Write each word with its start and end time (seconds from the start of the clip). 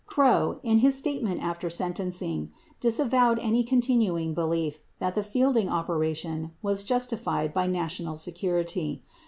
86 0.07 0.15
Krogh, 0.15 0.59
in 0.63 0.77
his 0.79 0.95
statement 0.95 1.43
after 1.43 1.69
sentencing, 1.69 2.49
disavowed 2.79 3.37
any 3.39 3.63
continuing 3.63 4.33
belief 4.33 4.79
that 4.97 5.13
the 5.13 5.21
Fielding 5.21 5.69
operation 5.69 6.53
was 6.63 6.81
justified 6.81 7.53
by 7.53 7.67
national 7.67 8.17
security. 8.17 9.03